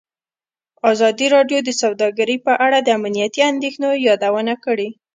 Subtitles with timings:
[0.91, 4.89] ازادي راډیو د سوداګري په اړه د امنیتي اندېښنو یادونه کړې.